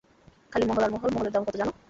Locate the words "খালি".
0.51-0.65